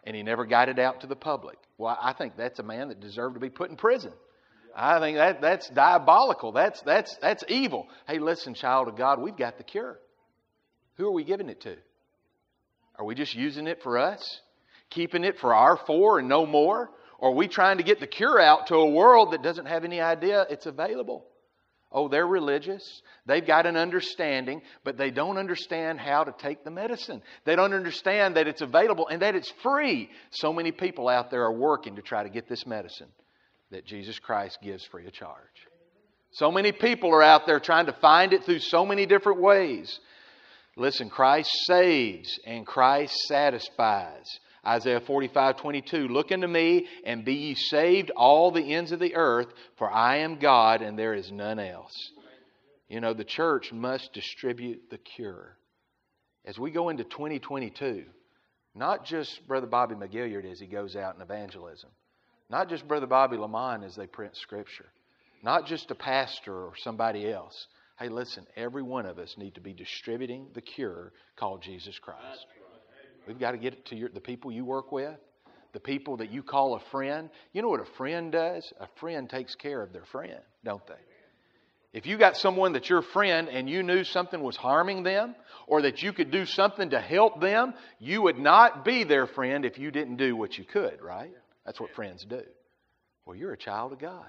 [0.06, 1.58] and he never got it out to the public.
[1.78, 4.12] Well, I think that's a man that deserved to be put in prison.
[4.76, 6.52] I think that, that's diabolical.
[6.52, 7.88] That's, that's, that's evil.
[8.08, 10.00] Hey, listen, child of God, we've got the cure.
[10.98, 11.76] Who are we giving it to?
[12.98, 14.42] Are we just using it for us?
[14.90, 16.90] Keeping it for our four and no more?
[17.20, 19.84] Or are we trying to get the cure out to a world that doesn't have
[19.84, 21.26] any idea it's available?
[21.96, 23.02] Oh, they're religious.
[23.26, 27.22] They've got an understanding, but they don't understand how to take the medicine.
[27.46, 30.10] They don't understand that it's available and that it's free.
[30.32, 33.08] So many people out there are working to try to get this medicine
[33.72, 35.38] that Jesus Christ gives free of charge.
[36.32, 39.98] So many people are out there trying to find it through so many different ways.
[40.76, 44.38] Listen, Christ saves and Christ satisfies.
[44.66, 46.08] Isaiah 45, 22.
[46.08, 49.48] Look unto me and be ye saved, all the ends of the earth,
[49.78, 52.12] for I am God and there is none else.
[52.88, 55.58] You know, the church must distribute the cure.
[56.46, 58.06] As we go into 2022,
[58.76, 61.90] not just Brother Bobby McGilliard as he goes out in evangelism,
[62.50, 64.86] not just Brother Bobby Lamont as they print Scripture,
[65.44, 67.68] not just a pastor or somebody else.
[67.98, 72.46] Hey, listen, every one of us need to be distributing the cure called Jesus Christ.
[73.28, 75.18] We've got to get it to your, the people you work with,
[75.74, 77.30] the people that you call a friend.
[77.54, 78.72] You know what a friend does?
[78.80, 80.94] A friend takes care of their friend, don't they?
[81.94, 85.34] If you got someone that's your friend and you knew something was harming them
[85.66, 89.64] or that you could do something to help them, you would not be their friend
[89.66, 91.32] if you didn't do what you could, right?
[91.66, 92.42] That's what friends do.
[93.26, 94.28] Well, you're a child of God.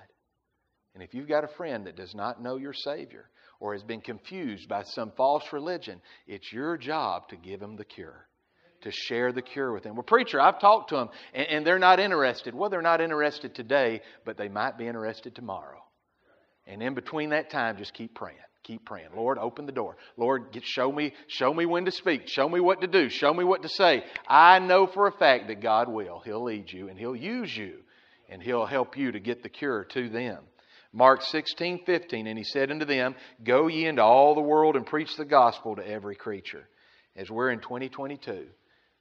[0.94, 3.28] And if you've got a friend that does not know your Savior
[3.58, 7.84] or has been confused by some false religion, it's your job to give him the
[7.84, 8.26] cure
[8.82, 9.94] to share the cure with them.
[9.94, 12.54] Well, preacher, I've talked to them and, and, they're not interested.
[12.54, 15.82] Well, they're not interested today, but they might be interested tomorrow.
[16.66, 18.38] And in between that time, just keep praying.
[18.64, 19.08] Keep praying.
[19.14, 19.96] Lord, open the door.
[20.16, 22.22] Lord, get, show me, show me when to speak.
[22.26, 23.08] Show me what to do.
[23.08, 24.02] Show me what to say.
[24.26, 26.20] I know for a fact that God will.
[26.24, 27.78] He'll lead you and He'll use you
[28.28, 30.38] and He'll help you to get the cure to them.
[30.92, 34.86] Mark 16, 15, and he said unto them, Go ye into all the world and
[34.86, 36.66] preach the gospel to every creature.
[37.14, 38.46] As we're in 2022,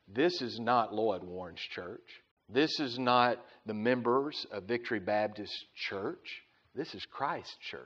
[0.07, 2.03] this is not Loyd Warren's church.
[2.47, 5.53] This is not the members of Victory Baptist
[5.89, 6.41] Church.
[6.75, 7.81] This is Christ's church.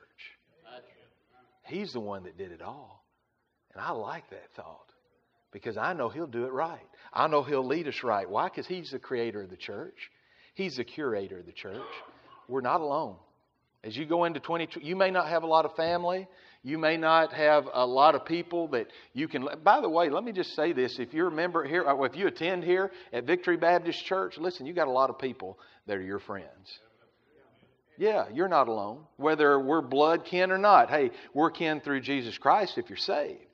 [1.66, 3.06] He's the one that did it all.
[3.74, 4.90] And I like that thought
[5.52, 6.80] because I know He'll do it right.
[7.14, 8.30] I know He'll lead us right.
[8.30, 8.50] Why?
[8.50, 10.10] Because He's the creator of the church,
[10.56, 11.82] He's the curator of the church.
[12.48, 13.16] We're not alone.
[13.84, 16.28] As you go into 20, you may not have a lot of family.
[16.62, 19.48] You may not have a lot of people that you can.
[19.64, 22.06] By the way, let me just say this: if you're a member here, uh, or
[22.06, 25.58] if you attend here at Victory Baptist Church, listen, you got a lot of people
[25.88, 26.80] that are your friends.
[27.98, 29.04] Yeah, you're not alone.
[29.18, 33.46] Whether we're blood kin or not, hey, we're kin through Jesus Christ if you're saved.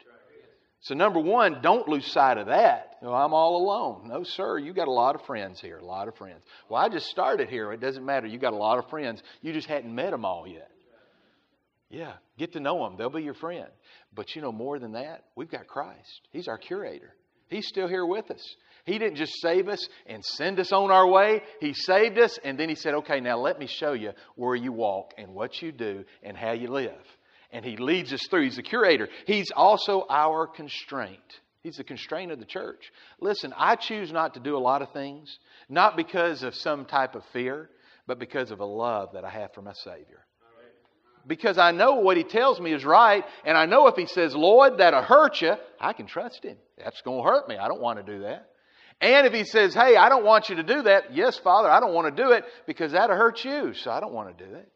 [0.81, 2.97] So, number one, don't lose sight of that.
[3.01, 4.07] You know, I'm all alone.
[4.07, 6.43] No, sir, you got a lot of friends here, a lot of friends.
[6.69, 7.71] Well, I just started here.
[7.71, 8.27] It doesn't matter.
[8.27, 9.23] You got a lot of friends.
[9.41, 10.69] You just hadn't met them all yet.
[11.89, 12.97] Yeah, get to know them.
[12.97, 13.67] They'll be your friend.
[14.13, 16.27] But you know, more than that, we've got Christ.
[16.31, 17.13] He's our curator.
[17.47, 18.43] He's still here with us.
[18.85, 21.41] He didn't just save us and send us on our way.
[21.59, 24.71] He saved us, and then He said, Okay, now let me show you where you
[24.71, 27.01] walk and what you do and how you live.
[27.51, 28.43] And He leads us through.
[28.43, 29.07] He's the curator.
[29.27, 31.19] He's also our constraint.
[31.61, 32.91] He's the constraint of the church.
[33.19, 37.15] Listen, I choose not to do a lot of things, not because of some type
[37.15, 37.69] of fear,
[38.05, 40.24] but because of a love that I have for my Savior
[41.27, 44.35] because I know what he tells me is right, and I know if he says,
[44.35, 46.57] Lord, that'll hurt you, I can trust him.
[46.77, 47.57] That's going to hurt me.
[47.57, 48.49] I don't want to do that.
[49.01, 51.79] And if he says, Hey, I don't want you to do that, yes, Father, I
[51.79, 54.53] don't want to do it because that'll hurt you, so I don't want to do
[54.55, 54.71] it.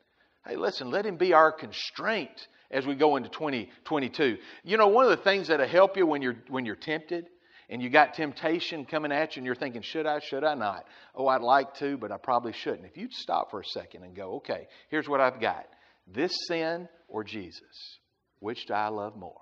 [0.46, 4.38] Hey, listen, let him be our constraint as we go into 2022.
[4.64, 7.28] You know, one of the things that'll help you when you're when you're tempted
[7.70, 10.86] and you got temptation coming at you and you're thinking, should I, should I not?
[11.16, 12.86] Oh, I'd like to, but I probably shouldn't.
[12.86, 15.68] If you'd stop for a second and go, okay, here's what I've got.
[16.12, 18.00] This sin or Jesus?
[18.40, 19.42] Which do I love more?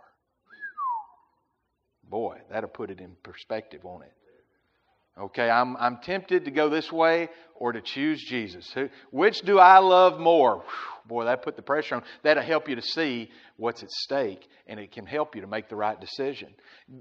[2.10, 4.14] Boy, that'll put it in perspective, won't it?
[5.20, 8.72] Okay, I'm, I'm tempted to go this way or to choose Jesus.
[8.74, 10.64] Who, Which do I love more?
[11.08, 12.04] Boy, that put the pressure on.
[12.22, 15.70] That'll help you to see what's at stake, and it can help you to make
[15.70, 16.54] the right decision.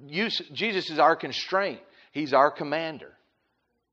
[0.09, 1.81] Jesus is our constraint,
[2.13, 3.13] He's our commander.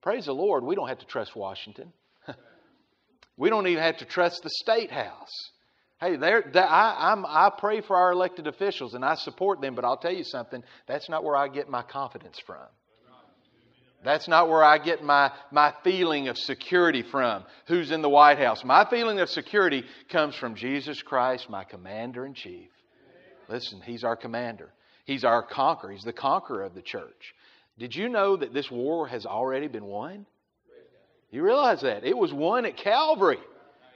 [0.01, 1.91] Praise the Lord, we don't have to trust Washington.
[3.37, 5.51] we don't even have to trust the state house.
[6.03, 9.95] Hey, there, I, I pray for our elected officials and I support them, but I'll
[9.95, 12.65] tell you something, that's not where I get my confidence from.
[14.03, 17.45] That's not where I get my, my feeling of security from.
[17.67, 18.65] Who's in the White House?
[18.65, 22.67] My feeling of security comes from Jesus Christ, my commander in chief.
[23.47, 24.73] Listen, he's our commander.
[25.05, 25.91] He's our conqueror.
[25.91, 27.33] He's the conqueror of the church.
[27.79, 30.25] Did you know that this war has already been won?
[31.31, 32.03] You realize that?
[32.03, 33.39] It was won at Calvary.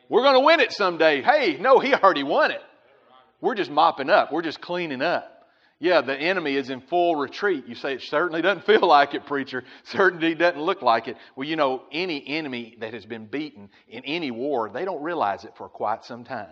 [0.09, 1.21] We're going to win it someday.
[1.21, 2.61] Hey, no, he already won it.
[3.41, 5.33] We're just mopping up, we're just cleaning up.
[5.79, 7.67] Yeah, the enemy is in full retreat.
[7.67, 9.63] You say it certainly doesn't feel like it, preacher.
[9.83, 11.17] Certainly doesn't look like it.
[11.35, 15.43] Well, you know, any enemy that has been beaten in any war, they don't realize
[15.43, 16.47] it for quite some time.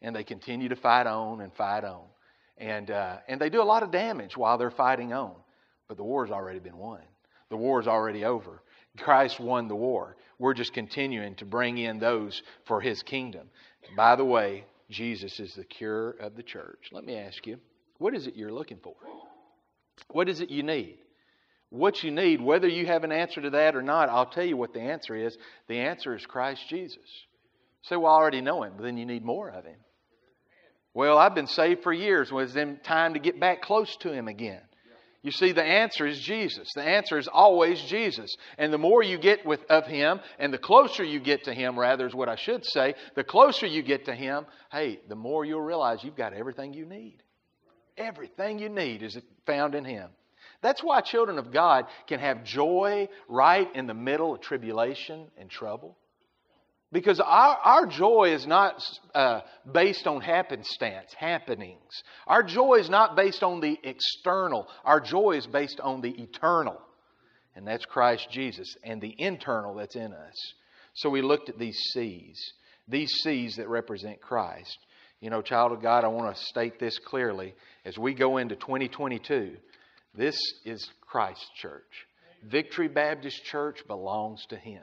[0.00, 2.04] And they continue to fight on and fight on.
[2.58, 5.34] And, uh, and they do a lot of damage while they're fighting on.
[5.88, 7.00] But the war's already been won,
[7.48, 8.62] the war's already over.
[8.96, 10.16] Christ won the war.
[10.38, 13.48] We're just continuing to bring in those for his kingdom.
[13.96, 16.88] By the way, Jesus is the cure of the church.
[16.92, 17.58] Let me ask you.
[17.98, 18.94] What is it you're looking for?
[20.08, 20.98] What is it you need?
[21.70, 24.56] What you need, whether you have an answer to that or not, I'll tell you
[24.56, 25.36] what the answer is.
[25.68, 26.98] The answer is Christ Jesus.
[27.82, 29.78] Say, well, I already know him, but then you need more of him.
[30.94, 32.30] Well, I've been saved for years.
[32.32, 34.62] Was well, then time to get back close to him again?
[35.26, 36.72] You see, the answer is Jesus.
[36.76, 38.36] The answer is always Jesus.
[38.58, 41.76] And the more you get with, of Him, and the closer you get to Him,
[41.76, 45.44] rather, is what I should say, the closer you get to Him, hey, the more
[45.44, 47.24] you'll realize you've got everything you need.
[47.98, 50.10] Everything you need is found in Him.
[50.62, 55.50] That's why children of God can have joy right in the middle of tribulation and
[55.50, 55.98] trouble.
[56.96, 58.82] Because our, our joy is not
[59.14, 62.02] uh, based on happenstance, happenings.
[62.26, 64.66] Our joy is not based on the external.
[64.82, 66.80] Our joy is based on the eternal.
[67.54, 70.54] And that's Christ Jesus and the internal that's in us.
[70.94, 72.40] So we looked at these C's,
[72.88, 74.78] these C's that represent Christ.
[75.20, 78.56] You know, child of God, I want to state this clearly as we go into
[78.56, 79.54] 2022.
[80.14, 82.06] This is Christ's church.
[82.42, 84.80] Victory Baptist Church belongs to Him.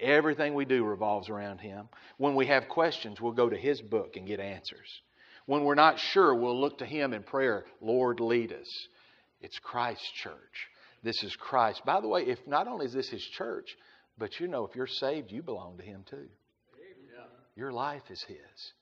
[0.00, 1.88] Everything we do revolves around Him.
[2.16, 5.02] When we have questions, we'll go to His book and get answers.
[5.46, 7.64] When we're not sure, we'll look to Him in prayer.
[7.80, 8.68] Lord, lead us.
[9.40, 10.68] It's Christ's church.
[11.02, 11.82] This is Christ.
[11.84, 13.76] By the way, if not only is this His church,
[14.18, 16.28] but you know, if you're saved, you belong to Him too.
[17.56, 18.72] Your life is His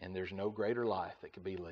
[0.00, 1.68] and there's no greater life that could be lived.